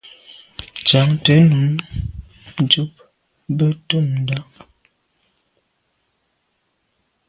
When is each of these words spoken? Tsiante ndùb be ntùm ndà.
Tsiante 0.85 1.33
ndùb 2.63 2.91
be 3.57 3.65
ntùm 3.75 4.07
ndà. 4.21 4.37